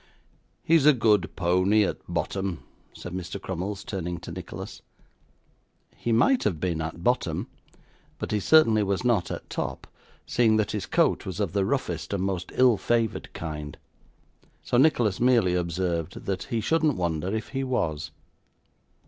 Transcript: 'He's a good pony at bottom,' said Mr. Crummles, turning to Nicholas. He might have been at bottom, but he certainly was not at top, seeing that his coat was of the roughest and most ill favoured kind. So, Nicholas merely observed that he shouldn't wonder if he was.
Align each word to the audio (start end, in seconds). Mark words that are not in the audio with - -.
'He's 0.63 0.87
a 0.87 0.93
good 0.93 1.29
pony 1.35 1.83
at 1.85 1.99
bottom,' 2.11 2.63
said 2.91 3.13
Mr. 3.13 3.39
Crummles, 3.39 3.83
turning 3.83 4.17
to 4.21 4.31
Nicholas. 4.31 4.81
He 5.95 6.11
might 6.11 6.41
have 6.43 6.59
been 6.59 6.81
at 6.81 7.03
bottom, 7.03 7.45
but 8.17 8.31
he 8.31 8.39
certainly 8.39 8.81
was 8.81 9.03
not 9.03 9.29
at 9.29 9.47
top, 9.47 9.85
seeing 10.25 10.57
that 10.57 10.71
his 10.71 10.87
coat 10.87 11.27
was 11.27 11.39
of 11.39 11.53
the 11.53 11.65
roughest 11.65 12.13
and 12.13 12.23
most 12.23 12.51
ill 12.55 12.77
favoured 12.77 13.31
kind. 13.33 13.77
So, 14.63 14.77
Nicholas 14.77 15.19
merely 15.19 15.53
observed 15.53 16.25
that 16.25 16.45
he 16.45 16.61
shouldn't 16.61 16.95
wonder 16.97 17.27
if 17.31 17.49
he 17.49 17.63
was. 17.63 18.09